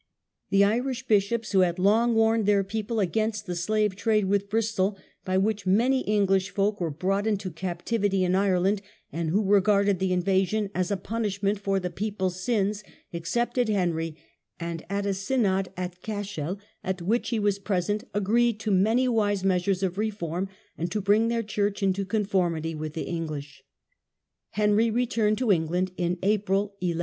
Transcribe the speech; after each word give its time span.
The 0.49 0.63
Irish 0.63 1.05
bishops, 1.05 1.51
who 1.51 1.59
had 1.59 1.77
long 1.77 2.15
warned 2.15 2.47
their 2.47 2.63
people 2.63 2.99
against 2.99 3.45
the 3.45 3.55
slave 3.55 3.95
trade 3.95 4.25
with 4.25 4.49
Bristol, 4.49 4.97
by 5.25 5.37
which 5.37 5.67
many 5.67 5.99
English 6.07 6.49
folk 6.49 6.81
were 6.81 6.89
brought 6.89 7.27
into 7.27 7.51
captivity 7.51 8.23
in 8.23 8.33
Ireland, 8.33 8.81
and 9.11 9.29
The 9.29 9.33
English 9.33 9.45
who 9.45 9.53
regarded 9.53 9.99
the 9.99 10.11
invasion 10.11 10.71
as 10.73 10.89
a 10.89 10.97
punishment 10.97 11.61
•ettiement. 11.61 11.81
fQ,. 11.91 11.91
^j^g 11.91 11.95
people's 11.95 12.43
sins, 12.43 12.83
accepted 13.13 13.69
Henry, 13.69 14.15
and 14.59 14.83
in 14.89 15.05
a 15.05 15.13
Synod 15.13 15.69
at 15.77 16.01
Cashel, 16.01 16.57
at 16.83 17.03
which 17.03 17.29
he 17.29 17.37
was 17.37 17.59
present, 17.59 18.03
agreed 18.11 18.59
to 18.61 18.71
many 18.71 19.07
wise 19.07 19.43
measures 19.43 19.83
of 19.83 19.99
reform, 19.99 20.49
and 20.79 20.91
to 20.91 20.99
bring 20.99 21.27
their 21.27 21.43
church 21.43 21.83
into 21.83 22.05
conformity 22.05 22.73
with 22.73 22.93
the 22.93 23.03
English. 23.03 23.61
Henry 24.49 24.89
returned 24.89 25.37
to 25.37 25.51
England 25.51 25.91
in 25.95 26.17
April, 26.23 26.69
1172. 26.79 26.99